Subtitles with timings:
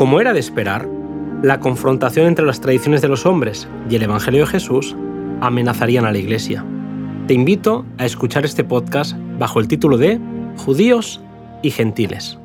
[0.00, 0.88] Como era de esperar,
[1.42, 4.96] la confrontación entre las tradiciones de los hombres y el Evangelio de Jesús
[5.40, 6.64] amenazarían a la Iglesia.
[7.26, 10.18] Te invito a escuchar este podcast bajo el título de
[10.56, 11.20] Judíos
[11.62, 12.38] y Gentiles.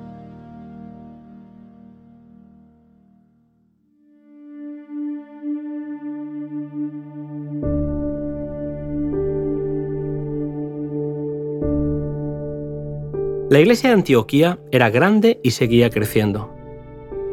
[13.47, 16.52] La iglesia de Antioquía era grande y seguía creciendo.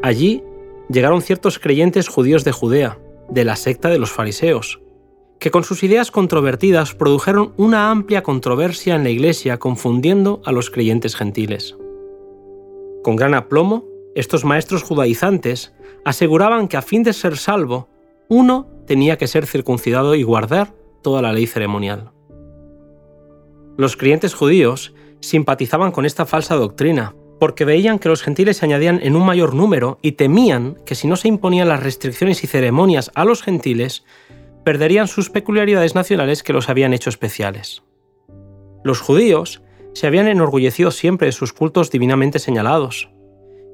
[0.02, 0.44] Allí
[0.90, 2.98] llegaron ciertos creyentes judíos de Judea,
[3.30, 4.82] de la secta de los fariseos,
[5.38, 10.68] que con sus ideas controvertidas produjeron una amplia controversia en la iglesia confundiendo a los
[10.68, 11.78] creyentes gentiles.
[13.02, 15.72] Con gran aplomo, estos maestros judaizantes
[16.04, 17.88] aseguraban que a fin de ser salvo,
[18.28, 22.12] uno tenía que ser circuncidado y guardar toda la ley ceremonial.
[23.78, 29.00] Los creyentes judíos simpatizaban con esta falsa doctrina, porque veían que los gentiles se añadían
[29.02, 33.10] en un mayor número y temían que si no se imponían las restricciones y ceremonias
[33.14, 34.04] a los gentiles,
[34.64, 37.82] perderían sus peculiaridades nacionales que los habían hecho especiales.
[38.84, 39.62] Los judíos
[39.94, 43.10] se habían enorgullecido siempre de sus cultos divinamente señalados,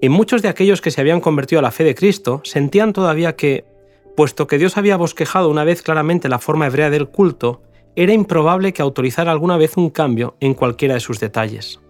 [0.01, 3.37] y muchos de aquellos que se habían convertido a la fe de Cristo sentían todavía
[3.37, 3.65] que,
[4.17, 7.63] puesto que Dios había bosquejado una vez claramente la forma hebrea del culto,
[8.01, 11.81] era improbable que autorizara alguna vez un cambio en cualquiera de sus detalles.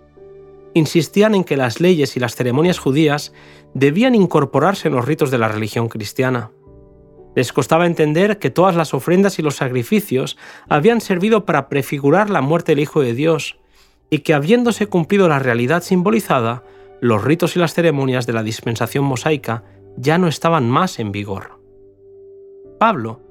[0.73, 3.34] Insistían en que las leyes y las ceremonias judías
[3.75, 6.50] debían incorporarse en los ritos de la religión cristiana.
[7.37, 10.39] Les costaba entender que todas las ofrendas y los sacrificios
[10.70, 13.59] habían servido para prefigurar la muerte del Hijo de Dios,
[14.09, 16.62] y que habiéndose cumplido la realidad simbolizada,
[17.03, 19.65] los ritos y las ceremonias de la dispensación mosaica
[19.98, 21.61] ya no estaban más en vigor.
[22.78, 23.28] Pablo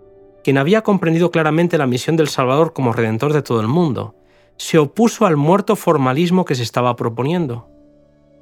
[0.47, 4.15] quien había comprendido claramente la misión del Salvador como redentor de todo el mundo,
[4.55, 7.67] se opuso al muerto formalismo que se estaba proponiendo.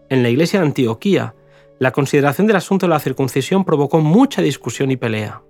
[0.10, 1.34] En la iglesia de Antioquía,
[1.80, 5.42] la consideración del asunto de la circuncisión provocó mucha discusión y pelea.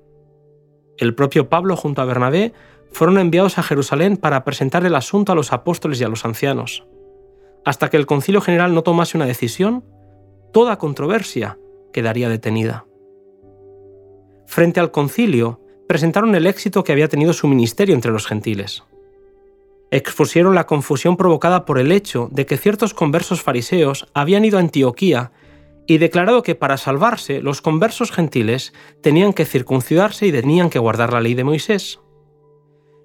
[0.98, 2.54] El propio Pablo junto a Bernabé
[2.90, 6.88] fueron enviados a Jerusalén para presentar el asunto a los apóstoles y a los ancianos.
[7.66, 9.84] Hasta que el concilio general no tomase una decisión,
[10.54, 11.60] toda controversia
[11.92, 12.86] quedaría detenida.
[14.48, 18.84] Frente al concilio, presentaron el éxito que había tenido su ministerio entre los gentiles.
[19.92, 24.62] Expusieron la confusión provocada por el hecho de que ciertos conversos fariseos habían ido a
[24.62, 25.32] Antioquía
[25.88, 31.14] y declarado que para salvarse los conversos gentiles tenían que circuncidarse y tenían que guardar
[31.14, 32.00] la ley de Moisés.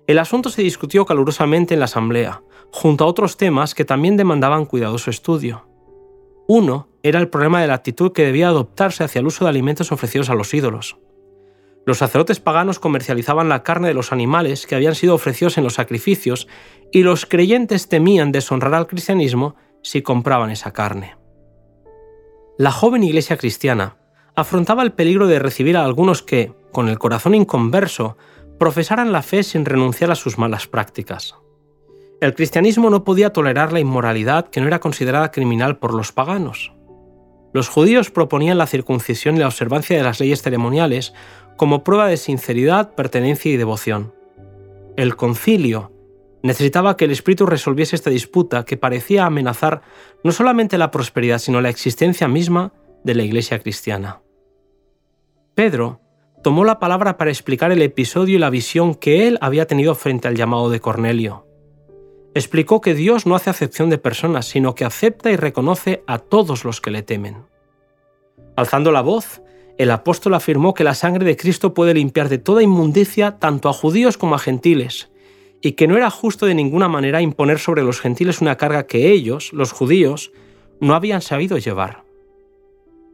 [0.07, 2.43] El asunto se discutió calurosamente en la asamblea,
[2.73, 5.67] junto a otros temas que también demandaban cuidadoso estudio.
[6.49, 9.93] Uno era el problema de la actitud que debía adoptarse hacia el uso de alimentos
[9.93, 10.99] ofrecidos a los ídolos.
[11.91, 15.75] Los sacerdotes paganos comercializaban la carne de los animales que habían sido ofrecidos en los
[15.75, 16.47] sacrificios
[16.93, 21.17] y los creyentes temían deshonrar al cristianismo si compraban esa carne.
[22.59, 23.97] La joven iglesia cristiana
[24.37, 28.17] afrontaba el peligro de recibir a algunos que, con el corazón inconverso,
[28.61, 31.35] profesaran la fe sin renunciar a sus malas prácticas.
[32.21, 36.73] El cristianismo no podía tolerar la inmoralidad que no era considerada criminal por los paganos.
[37.53, 41.15] Los judíos proponían la circuncisión y la observancia de las leyes ceremoniales
[41.61, 44.15] como prueba de sinceridad, pertenencia y devoción.
[44.97, 45.93] El concilio
[46.43, 49.83] necesitaba que el Espíritu resolviese esta disputa que parecía amenazar
[50.25, 52.73] no solamente la prosperidad, sino la existencia misma
[53.05, 54.23] de la Iglesia cristiana.
[55.55, 56.01] Pedro
[56.43, 60.29] tomó la palabra para explicar el episodio y la visión que él había tenido frente
[60.29, 61.47] al llamado de Cornelio.
[62.33, 66.65] Explicó que Dios no hace acepción de personas, sino que acepta y reconoce a todos
[66.65, 67.45] los que le temen.
[68.57, 69.43] Alzando la voz,
[69.81, 73.73] el apóstol afirmó que la sangre de Cristo puede limpiar de toda inmundicia tanto a
[73.73, 75.11] judíos como a gentiles,
[75.63, 79.11] y que no era justo de ninguna manera imponer sobre los gentiles una carga que
[79.11, 80.33] ellos, los judíos,
[80.83, 82.05] no habían sabido llevar.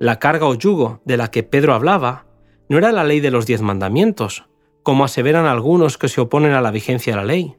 [0.00, 2.26] La carga o yugo de la que Pedro hablaba
[2.68, 4.46] no era la ley de los diez mandamientos,
[4.82, 7.54] como aseveran algunos que se oponen a la vigencia de la ley.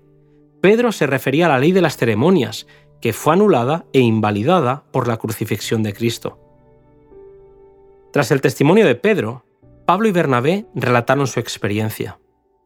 [0.60, 2.68] Pedro se refería a la ley de las ceremonias,
[3.00, 6.47] que fue anulada e invalidada por la crucifixión de Cristo.
[8.18, 9.46] Tras el testimonio de Pedro,
[9.86, 12.18] Pablo y Bernabé relataron su experiencia.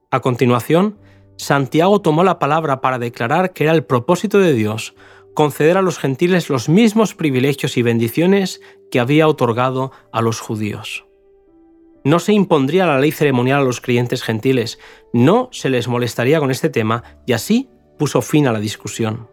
[0.09, 0.98] A continuación,
[1.36, 4.95] Santiago tomó la palabra para declarar que era el propósito de Dios
[5.33, 8.62] conceder a los gentiles los mismos privilegios y bendiciones
[8.92, 11.06] que había otorgado a los judíos.
[12.06, 14.80] No se impondría la ley ceremonial a los creyentes gentiles,
[15.12, 17.69] no se les molestaría con este tema y así
[18.00, 19.27] puso fin a la discusión.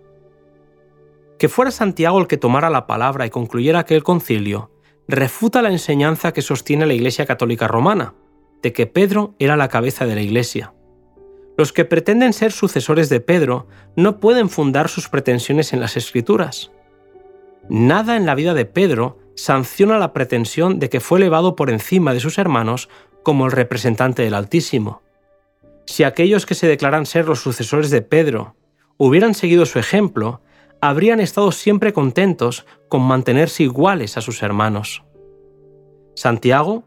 [1.39, 4.73] Que fuera Santiago el que tomara la palabra y concluyera aquel concilio,
[5.09, 8.15] refuta la enseñanza que sostiene la Iglesia Católica Romana,
[8.63, 10.75] de que Pedro era la cabeza de la Iglesia.
[11.57, 13.67] Los que pretenden ser sucesores de Pedro
[13.97, 16.71] no pueden fundar sus pretensiones en las Escrituras.
[17.69, 22.13] Nada en la vida de Pedro sanciona la pretensión de que fue elevado por encima
[22.13, 22.89] de sus hermanos
[23.23, 25.03] como el representante del Altísimo.
[25.87, 28.57] Si aquellos que se declaran ser los sucesores de Pedro
[28.99, 30.43] hubieran seguido su ejemplo,
[30.81, 35.03] habrían estado siempre contentos con mantenerse iguales a sus hermanos.
[36.15, 36.85] Santiago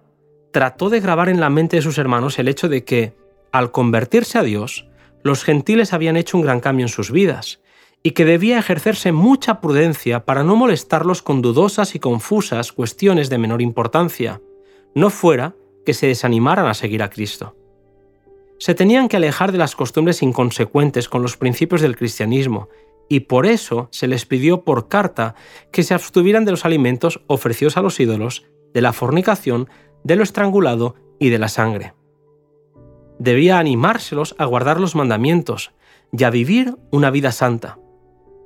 [0.51, 3.13] trató de grabar en la mente de sus hermanos el hecho de que,
[3.51, 4.87] al convertirse a Dios,
[5.23, 7.61] los gentiles habían hecho un gran cambio en sus vidas,
[8.03, 13.37] y que debía ejercerse mucha prudencia para no molestarlos con dudosas y confusas cuestiones de
[13.37, 14.41] menor importancia,
[14.95, 15.55] no fuera
[15.85, 17.55] que se desanimaran a seguir a Cristo.
[18.57, 22.69] Se tenían que alejar de las costumbres inconsecuentes con los principios del cristianismo,
[23.11, 25.35] y por eso se les pidió por carta
[25.73, 29.67] que se abstuvieran de los alimentos ofrecidos a los ídolos, de la fornicación,
[30.05, 31.93] de lo estrangulado y de la sangre.
[33.19, 35.73] Debía animárselos a guardar los mandamientos
[36.13, 37.79] y a vivir una vida santa.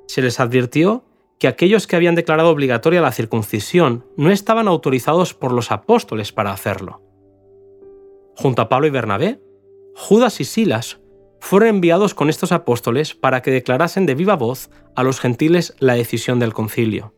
[0.08, 1.04] Se les advirtió
[1.38, 6.50] que aquellos que habían declarado obligatoria la circuncisión no estaban autorizados por los apóstoles para
[6.50, 7.02] hacerlo.
[8.34, 9.40] Junto a Pablo y Bernabé,
[9.94, 10.98] Judas y Silas
[11.46, 15.94] fueron enviados con estos apóstoles para que declarasen de viva voz a los gentiles la
[15.94, 17.14] decisión del concilio.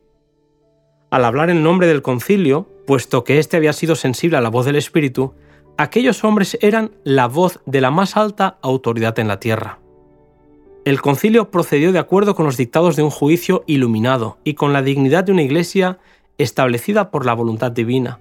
[1.09, 4.67] Al hablar en nombre del concilio, puesto que éste había sido sensible a la voz
[4.67, 5.33] del Espíritu,
[5.79, 9.79] aquellos hombres eran la voz de la más alta autoridad en la tierra.
[10.85, 14.83] El concilio procedió de acuerdo con los dictados de un juicio iluminado y con la
[14.83, 15.97] dignidad de una iglesia
[16.37, 18.19] establecida por la voluntad divina.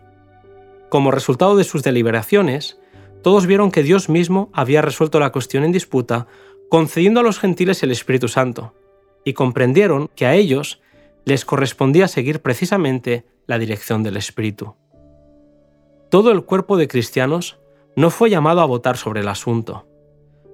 [0.88, 2.78] Como resultado de sus deliberaciones,
[3.22, 6.26] todos vieron que Dios mismo había resuelto la cuestión en disputa,
[6.68, 8.74] concediendo a los gentiles el Espíritu Santo,
[9.24, 10.80] y comprendieron que a ellos
[11.24, 14.76] les correspondía seguir precisamente la dirección del Espíritu.
[16.10, 17.58] Todo el cuerpo de cristianos
[17.96, 19.86] no fue llamado a votar sobre el asunto.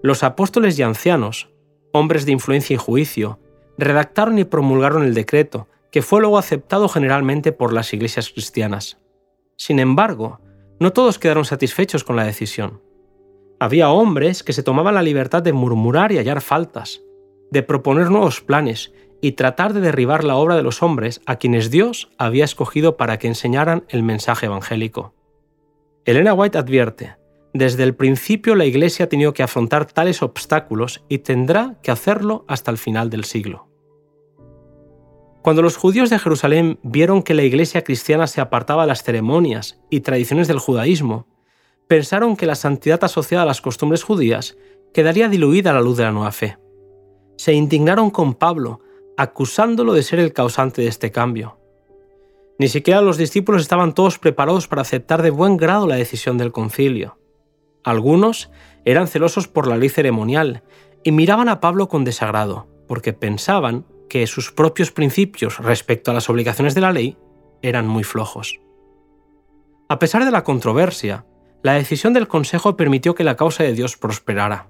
[0.03, 1.51] Los apóstoles y ancianos,
[1.93, 3.39] hombres de influencia y juicio,
[3.79, 8.99] redactaron y promulgaron el decreto, que fue luego aceptado generalmente por las iglesias cristianas.
[9.57, 10.41] Sin embargo,
[10.85, 12.83] no todos quedaron satisfechos con la decisión.
[13.59, 17.01] Había hombres que se tomaban la libertad de murmurar y hallar faltas,
[17.51, 18.93] de proponer nuevos planes
[19.23, 23.19] y tratar de derribar la obra de los hombres a quienes Dios había escogido para
[23.19, 25.15] que enseñaran el mensaje evangélico.
[26.05, 27.17] Elena White advierte,
[27.55, 32.45] desde el principio la Iglesia ha tenido que afrontar tales obstáculos y tendrá que hacerlo
[32.47, 33.71] hasta el final del siglo.
[35.45, 39.79] Cuando los judíos de Jerusalén vieron que la Iglesia cristiana se apartaba de las ceremonias
[39.91, 41.27] y tradiciones del judaísmo,
[41.87, 44.57] pensaron que la santidad asociada a las costumbres judías
[44.95, 46.57] quedaría diluida a la luz de la nueva fe.
[47.37, 48.81] Se indignaron con Pablo,
[49.19, 51.59] acusándolo de ser el causante de este cambio.
[52.59, 56.53] Ni siquiera los discípulos estaban todos preparados para aceptar de buen grado la decisión del
[56.53, 57.19] concilio.
[57.83, 58.51] Algunos
[58.87, 60.63] eran celosos por la ley ceremonial
[61.03, 66.29] y miraban a Pablo con desagrado, porque pensaban que sus propios principios respecto a las
[66.29, 67.17] obligaciones de la ley
[67.63, 68.61] eran muy flojos.
[69.89, 71.25] A pesar de la controversia,
[71.63, 74.69] la decisión del Consejo permitió que la causa de Dios prosperara.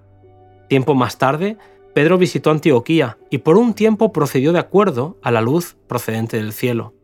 [0.68, 1.56] Tiempo más tarde,
[1.94, 6.52] Pedro visitó Antioquía y por un tiempo procedió de acuerdo a la luz procedente del
[6.52, 6.94] cielo.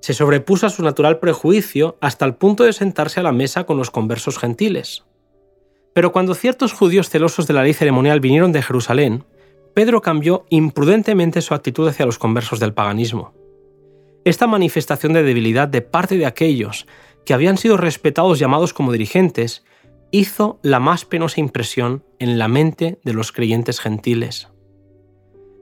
[0.00, 3.76] Se sobrepuso a su natural prejuicio hasta el punto de sentarse a la mesa con
[3.76, 5.04] los conversos gentiles.
[5.92, 9.24] Pero cuando ciertos judíos celosos de la ley ceremonial vinieron de Jerusalén,
[9.78, 13.32] Pedro cambió imprudentemente su actitud hacia los conversos del paganismo.
[14.24, 16.88] Esta manifestación de debilidad de parte de aquellos
[17.24, 19.64] que habían sido respetados llamados como dirigentes
[20.10, 24.48] hizo la más penosa impresión en la mente de los creyentes gentiles.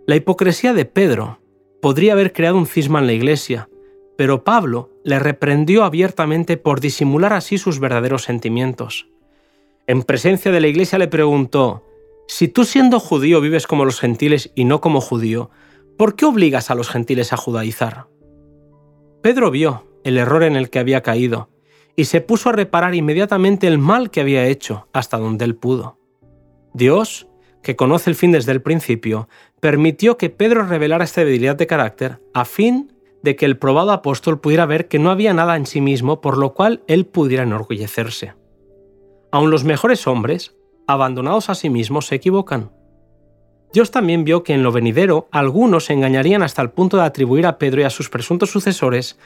[0.06, 1.42] La hipocresía de Pedro
[1.82, 3.68] podría haber creado un cisma en la iglesia,
[4.16, 9.08] pero Pablo le reprendió abiertamente por disimular así sus verdaderos sentimientos
[9.86, 11.84] en presencia de la iglesia le preguntó,
[12.28, 15.50] Si tú siendo judío vives como los gentiles y no como judío,
[15.96, 18.08] ¿por qué obligas a los gentiles a judaizar?
[19.22, 21.50] Pedro vio el error en el que había caído
[21.96, 25.98] y se puso a reparar inmediatamente el mal que había hecho hasta donde él pudo.
[26.74, 27.28] Dios,
[27.62, 29.28] que conoce el fin desde el principio,
[29.60, 32.92] permitió que Pedro revelara esta debilidad de carácter a fin
[33.22, 36.38] de que el probado apóstol pudiera ver que no había nada en sí mismo por
[36.38, 38.34] lo cual él pudiera enorgullecerse.
[39.32, 40.55] Aun los mejores hombres,
[40.86, 42.70] abandonados a sí mismos, se equivocan.
[43.72, 47.46] Dios también vio que en lo venidero algunos se engañarían hasta el punto de atribuir
[47.46, 49.18] a Pedro y a sus presuntos sucesores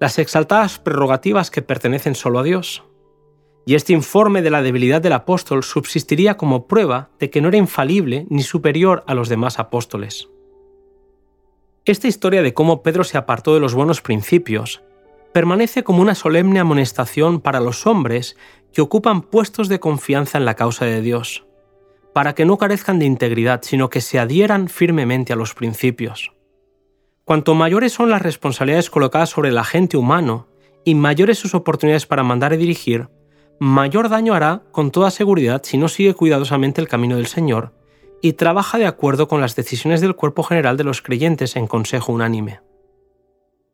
[0.00, 2.84] las exaltadas prerrogativas que pertenecen solo a Dios.
[3.66, 7.58] Y este informe de la debilidad del apóstol subsistiría como prueba de que no era
[7.58, 10.28] infalible ni superior a los demás apóstoles.
[11.84, 14.82] Esta historia de cómo Pedro se apartó de los buenos principios
[15.32, 18.36] permanece como una solemne amonestación para los hombres
[18.72, 21.46] que ocupan puestos de confianza en la causa de Dios,
[22.12, 26.32] para que no carezcan de integridad, sino que se adhieran firmemente a los principios.
[27.24, 30.48] Cuanto mayores son las responsabilidades colocadas sobre el agente humano
[30.84, 33.08] y mayores sus oportunidades para mandar y dirigir,
[33.58, 37.74] mayor daño hará con toda seguridad si no sigue cuidadosamente el camino del Señor
[38.22, 42.12] y trabaja de acuerdo con las decisiones del cuerpo general de los creyentes en consejo
[42.12, 42.60] unánime.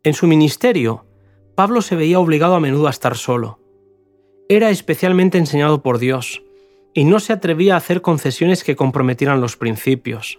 [0.02, 1.06] En su ministerio,
[1.54, 3.60] Pablo se veía obligado a menudo a estar solo.
[4.48, 6.42] Era especialmente enseñado por Dios,
[6.92, 10.38] y no se atrevía a hacer concesiones que comprometieran los principios.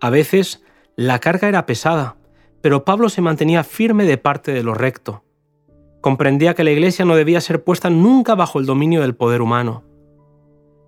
[0.00, 0.62] A veces,
[0.96, 2.16] la carga era pesada,
[2.60, 5.24] pero Pablo se mantenía firme de parte de lo recto.
[6.02, 9.82] Comprendía que la Iglesia no debía ser puesta nunca bajo el dominio del poder humano.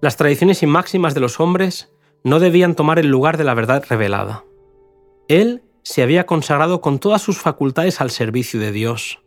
[0.02, 1.92] Las tradiciones y máximas de los hombres
[2.24, 4.44] no debían tomar el lugar de la verdad revelada.
[5.28, 9.23] Él se había consagrado con todas sus facultades al servicio de Dios.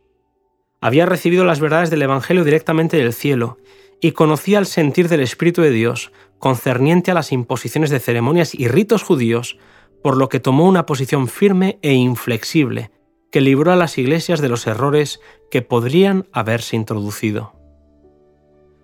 [0.80, 3.58] Había recibido las verdades del Evangelio directamente del cielo
[4.00, 8.68] y conocía el sentir del Espíritu de Dios concerniente a las imposiciones de ceremonias y
[8.68, 9.58] ritos judíos,
[10.04, 12.92] por lo que tomó una posición firme e inflexible
[13.32, 15.20] que libró a las iglesias de los errores
[15.52, 17.54] que podrían haberse introducido.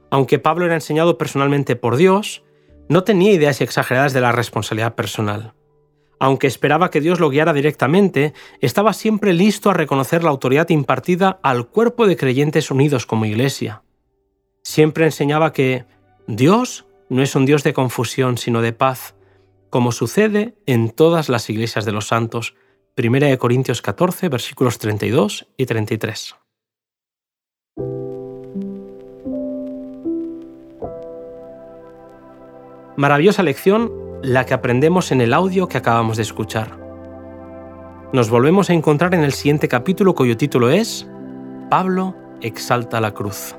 [0.10, 2.44] Aunque Pablo era enseñado personalmente por Dios,
[2.90, 5.54] no tenía ideas exageradas de la responsabilidad personal.
[6.24, 11.38] Aunque esperaba que Dios lo guiara directamente, estaba siempre listo a reconocer la autoridad impartida
[11.44, 13.84] al cuerpo de creyentes unidos como iglesia.
[14.62, 15.84] Siempre enseñaba que
[16.26, 19.16] Dios no es un Dios de confusión, sino de paz,
[19.70, 22.56] como sucede en todas las iglesias de los santos.
[22.96, 26.36] 1 Corintios 14, versículos 32 y 33.
[32.96, 36.80] Maravillosa lección la que aprendemos en el audio que acabamos de escuchar.
[38.14, 41.06] Nos volvemos a encontrar en el siguiente capítulo cuyo título es
[41.70, 43.54] Pablo exalta la cruz.